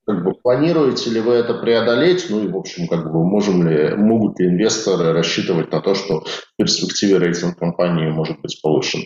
[0.06, 2.26] как бы, планируете ли вы это преодолеть?
[2.28, 6.20] Ну и, в общем, как бы, можем ли, могут ли инвесторы рассчитывать на то, что
[6.20, 9.00] в перспективе рейтинг компании может быть повышен?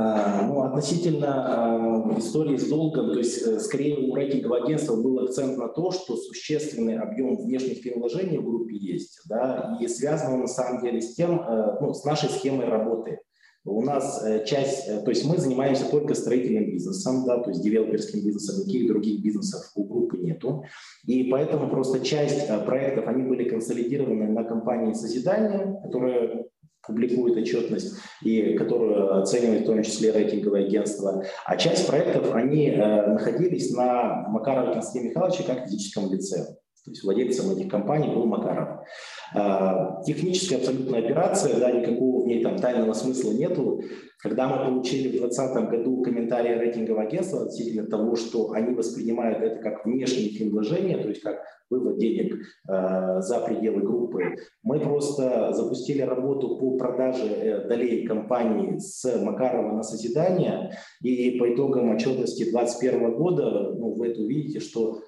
[0.00, 5.18] А, ну, относительно э, истории с долгом, то есть э, скорее у рейтингового агентства был
[5.18, 10.46] акцент на то, что существенный объем внешних вложений в группе есть, да, и связано на
[10.46, 13.18] самом деле с тем, э, ну, с нашей схемой работы.
[13.64, 18.24] У нас э, часть, то есть мы занимаемся только строительным бизнесом, да, то есть девелоперским
[18.24, 20.62] бизнесом, никаких других бизнесов у группы нету.
[21.06, 26.47] И поэтому просто часть проектов, они были консолидированы на компании созидания, которая
[26.88, 31.24] публикует отчетность и которую оценивает в том числе рейтинговое агентство.
[31.44, 36.44] А часть проектов, они э, находились на Макарова Константина Михайловича как физическом лице.
[36.84, 38.80] То есть владельцем этих компаний был Макаров.
[39.34, 43.82] Э, техническая абсолютная операция, да, никакого в ней там тайного смысла нету.
[44.20, 49.62] Когда мы получили в 2020 году комментарии рейтингового агентства относительно того, что они воспринимают это
[49.62, 51.38] как внешние вложения, то есть как
[51.70, 52.34] вывод денег
[52.68, 54.36] э, за пределы группы.
[54.62, 61.52] Мы просто запустили работу по продаже э, долей компании с Макарова на созидание, и по
[61.52, 65.00] итогам отчетности 2021 года ну, вы это увидите, что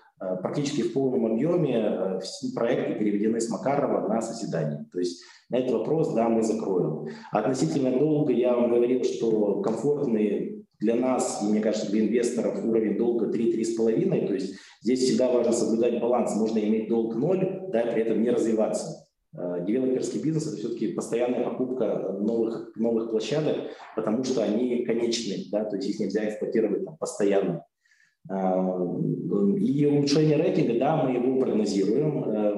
[0.42, 4.86] практически в полном объеме э, все проекты переведены с Макарова на созидание.
[4.92, 7.08] То есть на этот вопрос, да, мы закроем.
[7.32, 12.96] Относительно долга я вам говорил, что комфортный для нас, и мне кажется, для инвесторов уровень
[12.96, 16.34] долга 3-3,5, то есть здесь всегда важно соблюдать баланс.
[16.36, 19.06] Можно иметь долг 0, да, при этом не развиваться.
[19.36, 23.56] Э, девелоперский бизнес– это все-таки постоянная покупка новых, новых площадок,
[23.94, 27.64] потому что они конечны, да, то есть их нельзя эксплуатировать там, постоянно.
[28.30, 32.24] Э, и улучшение рейтинга, да, мы его прогнозируем.
[32.24, 32.54] Э,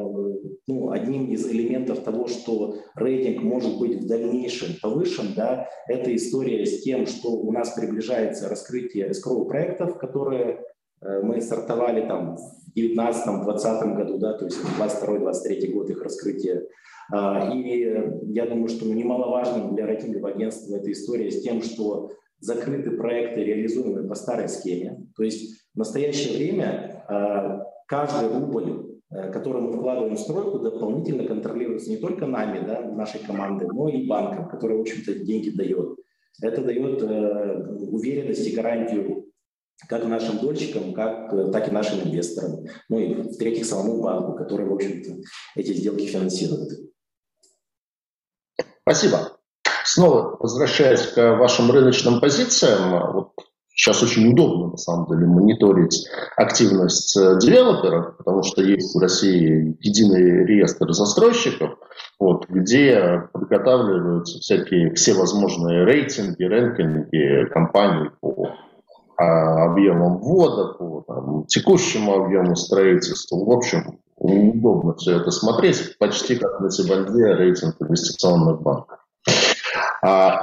[0.68, 6.64] ну, одним из элементов того, что рейтинг может быть в дальнейшем повышен, да, это история
[6.66, 10.60] с тем, что у нас приближается раскрытие escrow проектов, которые
[11.00, 16.62] э, мы стартовали там в 2019-2020 году, да, то есть 22-23 год их раскрытия.
[17.52, 23.44] И я думаю, что немаловажным для рейтингового агентства эта история с тем, что закрыты проекты,
[23.44, 25.06] реализуемые по старой схеме.
[25.16, 31.26] То есть в настоящее время а, каждый рубль, э, который мы вкладываем в стройку, дополнительно
[31.26, 35.98] контролируется не только нами, да, нашей командой, но и банком, который, в общем-то, деньги дает.
[36.40, 39.26] Это дает э, уверенность и гарантию
[39.88, 42.64] как нашим дольщикам, как, э, так и нашим инвесторам.
[42.88, 45.10] Ну и, в-третьих, самому банку, который, в общем-то,
[45.56, 46.70] эти сделки финансирует.
[48.82, 49.38] Спасибо.
[49.84, 53.32] Снова возвращаясь к вашим рыночным позициям, вот
[53.74, 56.06] сейчас очень удобно, на самом деле, мониторить
[56.36, 61.78] активность э, девелоперов, потому что есть в России единый реестр застройщиков,
[62.18, 68.50] вот, где подготавливаются всякие всевозможные рейтинги, рэнкинги компаний по
[69.16, 73.36] а, объемам ввода, по там, текущему объему строительства.
[73.36, 78.98] В общем, удобно все это смотреть, почти как на Сибанде рейтинг инвестиционных банков.
[80.02, 80.42] А,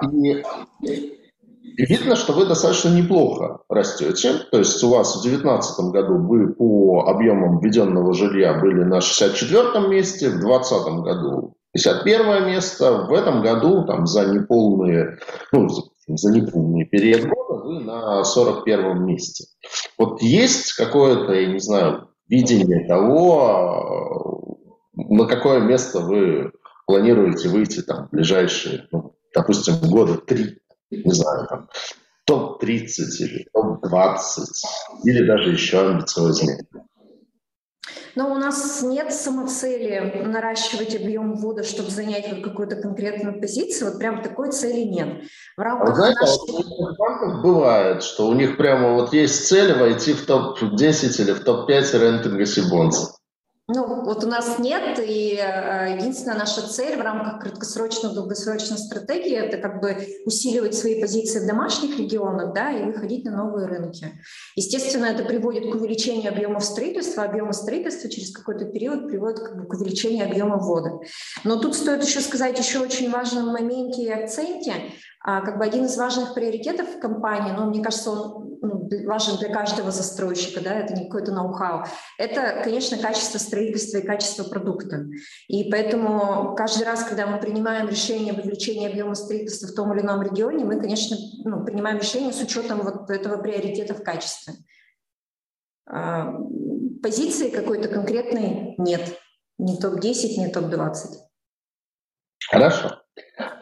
[0.82, 1.18] и
[1.62, 4.34] видно, что вы достаточно неплохо растете.
[4.52, 9.88] То есть у вас в 2019 году вы по объемам введенного жилья были на 64
[9.88, 15.19] месте, в 2020 году 51 место, в этом году там, за неполные,
[15.52, 15.67] ну,
[16.08, 19.45] за неполный период года вы на 41 месте.
[19.98, 24.58] Вот есть какое-то, я не знаю, видение того,
[24.93, 26.52] на какое место вы
[26.86, 30.58] планируете выйти там в ближайшие, ну, допустим, года три,
[30.91, 31.69] не знаю, там,
[32.25, 32.88] топ-30
[33.19, 34.45] или топ-20,
[35.04, 36.60] или даже еще амбициознее?
[38.15, 43.91] Но у нас нет самоцели наращивать объем ввода, чтобы занять какую-то конкретную позицию.
[43.91, 45.23] Вот прям такой цели нет.
[45.56, 46.65] В рамках а знаете, нашей...
[46.65, 51.43] у банков бывает, что у них прямо вот есть цель войти в топ-10 или в
[51.43, 53.18] топ-5 рейтинга Сибонса.
[53.71, 59.36] Ну, вот у нас нет, и э, единственная наша цель в рамках краткосрочной, долгосрочной стратегии–
[59.38, 64.19] это как бы усиливать свои позиции в домашних регионах, да, и выходить на новые рынки.
[64.55, 69.67] Естественно, это приводит к увеличению объемов строительства, объема строительства через какой-то период приводит как бы,
[69.67, 71.01] к увеличению объема ввода.
[71.43, 74.73] Но тут стоит еще сказать еще очень важном моменте и акценте,
[75.21, 79.38] а, как бы один из важных приоритетов компании, но ну, мне кажется, он ну, важен
[79.38, 81.86] для каждого застройщика, да, это не какой-то ноу-хау,
[82.17, 85.06] это, конечно, качество строительства и качество продукта.
[85.48, 90.02] И поэтому каждый раз, когда мы принимаем решение об увеличении объема строительства в том или
[90.02, 94.54] ином регионе, мы, конечно, ну, принимаем решение с учетом вот этого приоритета в качестве.
[95.88, 96.34] А,
[97.02, 99.19] позиции какой-то конкретной нет.
[99.58, 100.95] Не топ-10, не топ-20.
[102.50, 103.02] Хорошо.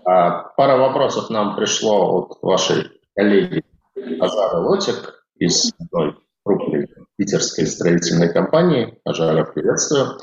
[0.05, 3.63] А, пара вопросов нам пришло от вашей коллеги
[4.19, 8.99] Ажара Лотик из одной крупной питерской строительной компании.
[9.03, 10.17] Ажара, приветствую.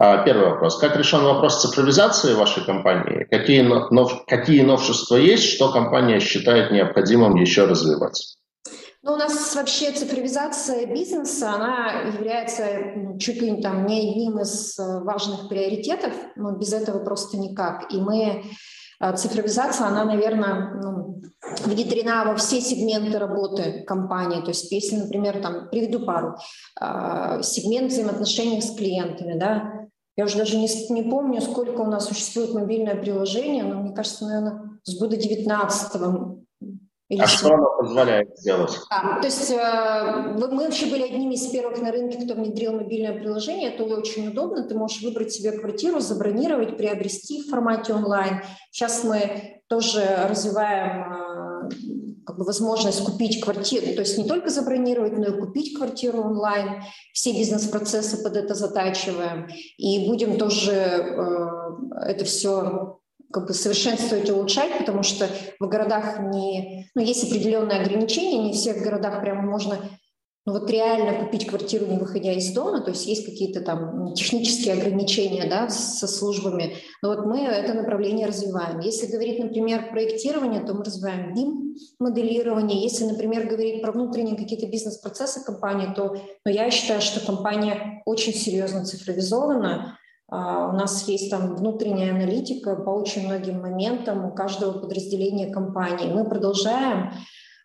[0.00, 0.78] А, первый вопрос.
[0.78, 3.26] Как решен вопрос цифровизации вашей компании?
[3.30, 8.36] Какие, нов, какие новшества есть, что компания считает необходимым еще развивать?
[9.02, 12.64] Ну, у нас вообще цифровизация бизнеса, она является
[13.18, 17.92] чуть ли там не одним из э, важных приоритетов, но без этого просто никак.
[17.92, 18.42] И мы
[19.16, 21.22] цифровизация, она, наверное, ну,
[21.64, 24.40] внедрена во все сегменты работы компании.
[24.40, 26.36] То есть если, например, там, приведу пару,
[26.80, 32.08] э, сегмент взаимоотношений с клиентами, да, я уже даже не, не помню, сколько у нас
[32.08, 35.94] существует мобильное приложение, но мне кажется, наверное, с года 19
[37.08, 38.78] или а что оно позволяет сделать?
[38.90, 43.18] А, то есть э, мы вообще были одними из первых на рынке, кто внедрил мобильное
[43.18, 43.72] приложение.
[43.72, 44.68] Это очень удобно.
[44.68, 48.42] Ты можешь выбрать себе квартиру, забронировать, приобрести в формате онлайн.
[48.70, 51.68] Сейчас мы тоже развиваем э,
[52.26, 56.82] как бы возможность купить квартиру, то есть не только забронировать, но и купить квартиру онлайн.
[57.14, 59.48] Все бизнес-процессы под это затачиваем.
[59.78, 62.98] И будем тоже э, это все
[63.32, 65.28] как бы совершенствовать, улучшать, потому что
[65.60, 69.78] в городах не, ну, есть определенные ограничения, не всех городах прямо можно
[70.48, 74.74] ну, вот реально купить квартиру, не выходя из дома, то есть есть какие-то там технические
[74.74, 78.80] ограничения да, со службами, но вот мы это направление развиваем.
[78.80, 82.82] Если говорить, например, проектирование, то мы развиваем BIM моделирование.
[82.82, 86.16] Если, например, говорить про внутренние какие-то бизнес-процессы компании, то
[86.46, 89.98] ну, я считаю, что компания очень серьезно цифровизована,
[90.30, 96.12] у нас есть там внутренняя аналитика по очень многим моментам у каждого подразделения компании.
[96.12, 97.12] Мы продолжаем.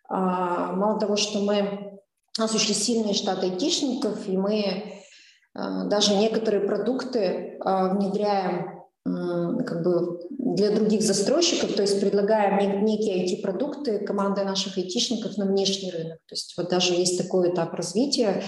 [0.08, 2.00] А, мало того, что мы
[2.38, 5.02] у нас очень сильный штат айтишников, и мы
[5.54, 14.44] даже некоторые продукты внедряем как бы для других застройщиков, то есть предлагаем некие IT-продукты командой
[14.44, 16.18] наших айтишников на внешний рынок.
[16.26, 18.42] То есть вот даже есть такой этап развития.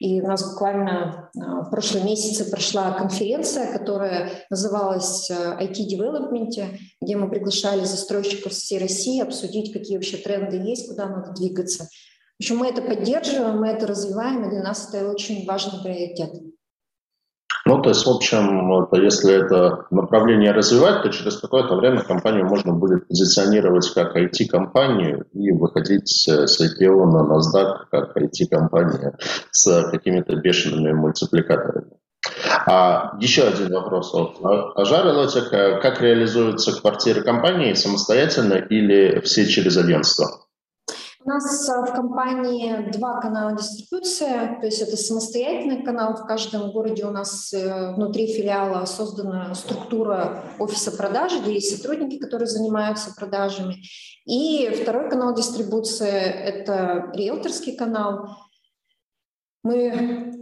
[0.00, 6.78] И у нас буквально а, в прошлом месяце прошла конференция, которая называлась IT э, Development,
[7.02, 11.84] где мы приглашали застройщиков всей России обсудить, какие вообще тренды есть, куда надо двигаться.
[11.84, 16.30] В общем, мы это поддерживаем, мы это развиваем, и для нас это очень важный приоритет.
[17.70, 22.72] Ну, то есть, в общем, если это направление развивать, то через какое-то время компанию можно
[22.72, 29.16] будет позиционировать как IT-компанию и выходить с IPO на NASDAQ как IT-компания
[29.52, 31.92] с какими-то бешеными мультипликаторами.
[32.66, 34.38] А еще один вопрос от
[34.74, 35.78] Ажары Лотика.
[35.80, 40.26] Как реализуются квартиры компании самостоятельно или все через агентство?
[41.22, 46.16] У нас а, в компании два канала дистрибуции, то есть это самостоятельный канал.
[46.16, 52.18] В каждом городе у нас э, внутри филиала создана структура офиса продажи, где есть сотрудники,
[52.18, 53.76] которые занимаются продажами.
[54.24, 58.38] И второй канал дистрибуции– это риэлторский канал.
[59.62, 60.40] Мы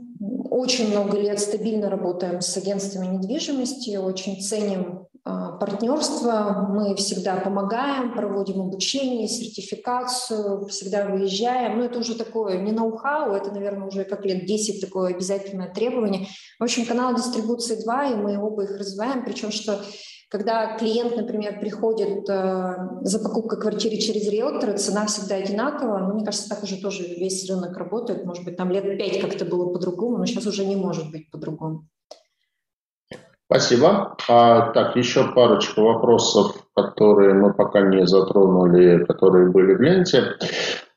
[0.48, 6.66] очень много лет стабильно работаем с агентствами недвижимости, очень ценим а, партнерство.
[6.70, 11.78] Мы всегда помогаем, проводим обучение, сертификацию, всегда выезжаем.
[11.78, 16.28] Но это уже такое не ноу-хау, это, наверное, уже как лет 10 такое обязательное требование.
[16.58, 19.22] В общем, канал дистрибуции 2, и мы оба их развиваем.
[19.22, 19.78] Причем, что
[20.30, 26.06] когда клиент, например, приходит э, за покупкой квартиры через риэлтора, цена всегда одинаковая.
[26.06, 28.24] Но мне кажется, так уже тоже весь рынок работает.
[28.24, 31.86] Может быть, там лет пять как-то было по-другому, но сейчас уже не может быть по-другому.
[33.50, 34.14] Спасибо.
[34.28, 40.34] А, так, еще парочка вопросов, которые мы пока не затронули, которые были в ленте.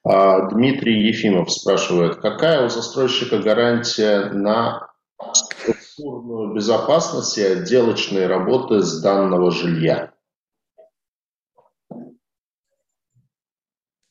[0.04, 4.92] А, Дмитрий Ефимов спрашивает, какая у застройщика гарантия на
[5.32, 10.12] структурную безопасность и отделочные работы с данного жилья?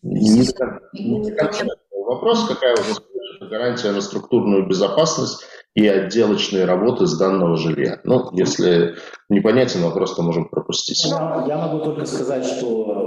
[0.02, 1.30] Не, не
[2.06, 5.44] вопрос, какая у застройщика гарантия на структурную безопасность
[5.74, 8.00] и отделочные работы с данного жилья.
[8.04, 8.96] Ну, если
[9.28, 11.04] непонятен вопрос, то можем пропустить.
[11.04, 12.99] Я, могу только сказать, что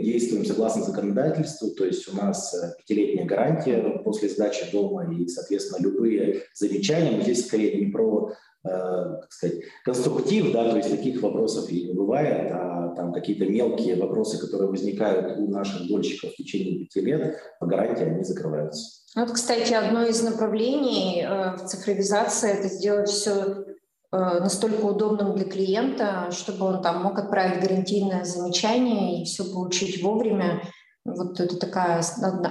[0.00, 5.82] действуем согласно законодательству, то есть у нас э, пятилетняя гарантия после сдачи дома и, соответственно,
[5.82, 7.16] любые замечания.
[7.16, 8.32] Мы здесь скорее не про
[8.64, 13.46] э, как сказать, конструктив, да, то есть таких вопросов и не бывает, а там какие-то
[13.46, 19.00] мелкие вопросы, которые возникают у наших дольщиков в течение пяти лет, по гарантии они закрываются.
[19.16, 23.69] Вот, кстати, одно из направлений э, в цифровизации– это сделать все
[24.12, 30.62] настолько удобным для клиента, чтобы он там мог отправить гарантийное замечание и все получить вовремя.
[31.04, 32.02] Вот это такая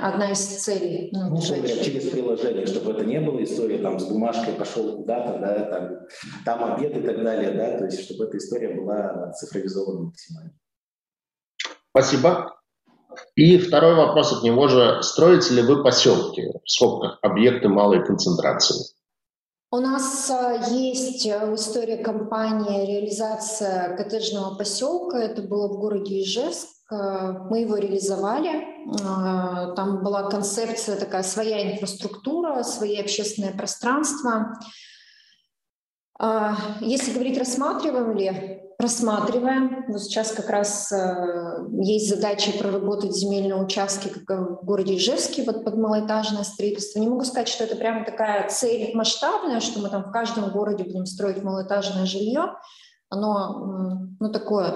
[0.01, 1.09] одна из целей.
[1.11, 5.65] Ну, ну через приложение, чтобы это не было история там с бумажкой пошел куда-то, да,
[5.65, 5.89] там,
[6.45, 10.53] там обед и так далее, да, то есть чтобы эта история была цифровизована максимально.
[11.91, 12.55] Спасибо.
[13.35, 15.01] И второй вопрос от него же.
[15.03, 18.95] Строите ли вы поселки, в скобках, объекты малой концентрации?
[19.71, 25.19] У нас а, есть э, история компании реализация коттеджного поселка.
[25.19, 26.69] Это было в городе Ижевск.
[26.91, 28.65] Э, мы его реализовали.
[29.75, 34.59] Там была концепция такая, своя инфраструктура, свои общественные пространства.
[36.21, 39.85] А, если говорить, рассматриваем ли, рассматриваем.
[39.87, 45.63] Вот сейчас как раз э, есть задача проработать земельные участки как в городе Ижевске вот
[45.63, 46.99] под малоэтажное строительство.
[46.99, 50.83] Не могу сказать, что это прямо такая цель масштабная, что мы там в каждом городе
[50.83, 52.53] будем строить малоэтажное жилье.
[53.09, 54.75] Оно ну, такое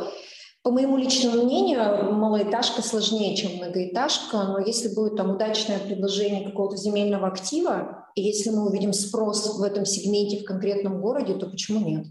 [0.64, 6.78] по моему личному мнению, малоэтажка сложнее, чем многоэтажка, но если будет там удачное предложение какого-то
[6.78, 11.86] земельного актива, и если мы увидим спрос в этом сегменте в конкретном городе, то почему
[11.86, 12.08] нет?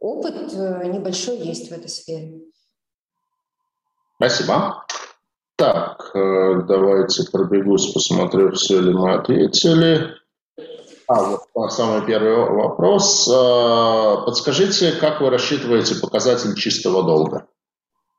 [0.00, 2.40] Опыт э, небольшой есть в этой сфере.
[4.16, 4.84] Спасибо.
[5.54, 10.16] Так, э, давайте пробегусь, посмотрю, все ли мы ответили.
[11.12, 13.28] А, вот самый первый вопрос.
[13.28, 17.46] Э, подскажите, как вы рассчитываете показатель чистого долга?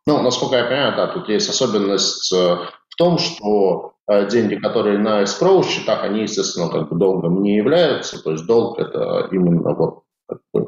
[0.05, 2.57] Ну, насколько я понимаю, да, тут есть особенность э,
[2.89, 7.55] в том, что э, деньги, которые на escrow счетах, они, естественно, как бы долгом не
[7.55, 8.21] являются.
[8.21, 10.03] То есть долг– это именно вот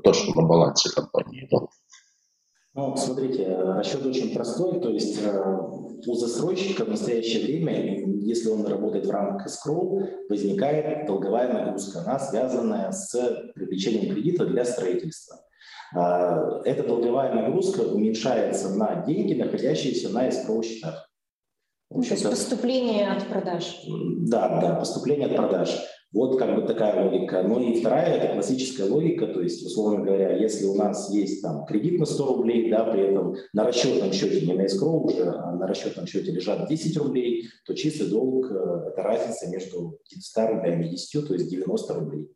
[0.03, 1.47] то, что на балансе компании.
[1.51, 1.69] Долг.
[2.75, 5.57] Ну, смотрите, расчет очень простой, то есть э,
[6.05, 12.19] у застройщика в настоящее время, если он работает в рамках escrow, возникает долговая нагрузка, она
[12.19, 13.15] связанная с
[13.55, 15.37] привлечением кредита для строительства.
[15.95, 21.09] А, эта долговая нагрузка уменьшается на деньги, находящиеся на escrow счетах.
[21.89, 23.85] То есть поступление от продаж.
[23.87, 25.79] Да, да, поступление от продаж.
[26.15, 27.43] Вот как бы такая логика.
[27.43, 31.65] Ну и вторая– это классическая логика, то есть, условно говоря, если у нас есть там
[31.65, 35.51] кредит на 100 рублей, да, при этом на расчетном счете, не на escrow уже, а
[35.51, 40.91] на расчетном счете лежат 10 рублей, то чистый долг– это разница между 100 рублями и
[40.91, 42.29] 10, то есть 90 рублей.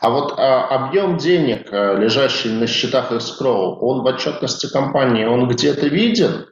[0.00, 5.48] А вот а, объем денег, а, лежащий на счетах escrow, он в отчетности компании, он
[5.48, 6.46] где-то виден?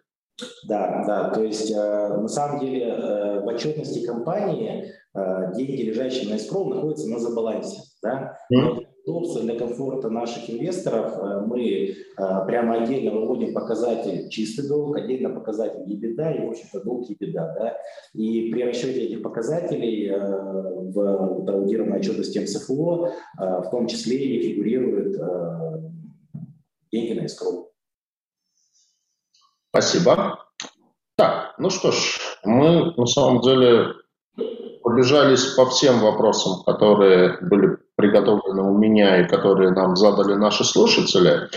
[0.68, 6.28] Да, да, то есть э, на самом деле э, в отчетности компании э, деньги, лежащие
[6.28, 7.80] на escrow, находятся на забалансе.
[8.02, 8.36] Да?
[8.52, 8.84] Mm.
[9.06, 11.16] Удобства для комфорта наших инвесторов
[11.46, 17.32] мы прямо отдельно выводим показатель чистый долг, отдельно показатель EBITDA и, в общем-то, долг EBITDA.
[17.32, 17.76] Да?
[18.14, 25.16] И при расчете этих показателей в аудированной отчетности МСФО в том числе и фигурируют
[26.90, 27.66] деньги на escrow.
[29.76, 30.38] Спасибо.
[31.18, 33.92] Так, ну что ж, мы на самом деле
[34.82, 41.48] пробежались по всем вопросам, которые были приготовлены у меня и которые нам задали наши слушатели.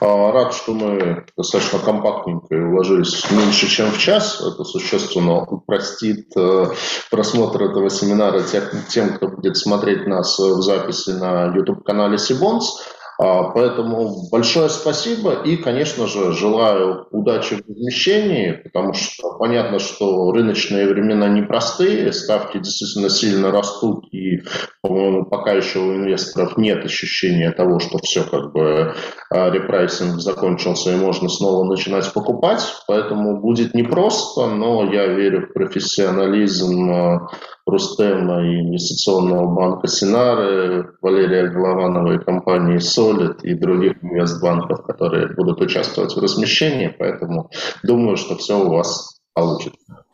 [0.00, 4.40] А, рад, что мы достаточно компактненько и уложились меньше, чем в час.
[4.40, 6.66] Это существенно упростит э,
[7.10, 8.42] просмотр этого семинара
[8.88, 12.80] тем, кто будет смотреть нас в записи на YouTube-канале Cbonds.
[13.20, 20.30] А, поэтому большое спасибо и, конечно же, желаю удачи в размещении, потому что понятно, что
[20.30, 24.42] рыночные времена непростые, ставки действительно сильно растут, и,
[24.82, 28.94] по-моему, пока еще у инвесторов нет ощущения того, что все как бы
[29.30, 35.54] а, repricing закончился и можно снова начинать покупать, поэтому будет непросто, но я верю в
[35.54, 37.28] профессионализм а,
[37.68, 42.78] Рустема и инвестиционного банка Синары, Валерия Голованова и компании
[43.08, 47.50] Solid и других инвестбанков, которые будут участвовать в размещении, поэтому
[47.82, 50.04] думаю, что все у вас получится.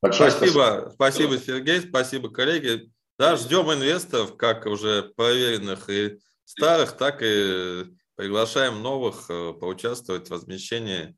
[0.00, 2.90] Большое спасибо, спасибо, спасибо Сергей, спасибо, коллеги.
[3.18, 7.84] Да, ждем инвесторов, как уже проверенных и старых, так и
[8.16, 11.16] приглашаем новых э, поучаствовать в размещении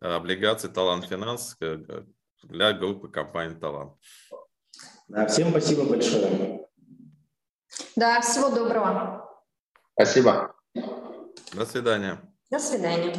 [0.00, 1.78] облигаций Талант Финанс э,
[2.44, 3.94] для группы компании Талант.
[5.08, 6.66] Да, всем спасибо большое.
[7.96, 9.28] Да, всего доброго.
[9.94, 10.54] Спасибо.
[11.52, 12.20] До свидания.
[12.50, 13.14] До свидания.